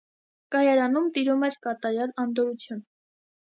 Կայարանում 0.55 1.11
տիրում 1.19 1.47
էր 1.49 1.59
կատարյալ 1.67 2.17
անդորրություն: 2.27 2.85